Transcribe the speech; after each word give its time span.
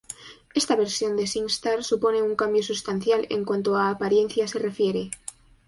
Esta 0.55 0.75
versión 0.75 1.15
de 1.15 1.27
SingStar 1.27 1.83
supone 1.83 2.23
un 2.23 2.35
cambio 2.35 2.63
sustancial 2.63 3.27
en 3.29 3.45
cuanto 3.45 3.75
a 3.77 3.91
apariencia 3.91 4.47
se 4.47 4.57
refiere. 4.57 5.11